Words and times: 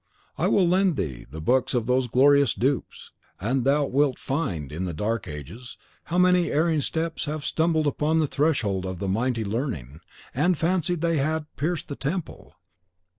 I 0.35 0.47
will 0.47 0.67
lend 0.67 0.95
thee 0.95 1.27
the 1.29 1.41
books 1.41 1.75
of 1.75 1.85
those 1.85 2.07
glorious 2.07 2.55
dupes, 2.55 3.11
and 3.39 3.65
thou 3.65 3.85
wilt 3.85 4.17
find, 4.17 4.71
in 4.71 4.85
the 4.85 4.95
dark 4.95 5.27
ages, 5.27 5.77
how 6.05 6.17
many 6.17 6.51
erring 6.51 6.81
steps 6.81 7.25
have 7.25 7.45
stumbled 7.45 7.85
upon 7.85 8.17
the 8.19 8.25
threshold 8.25 8.83
of 8.87 8.97
the 8.97 9.07
mighty 9.07 9.45
learning, 9.45 9.99
and 10.33 10.57
fancied 10.57 11.01
they 11.01 11.17
had 11.19 11.45
pierced 11.55 11.87
the 11.87 11.95
temple. 11.95 12.55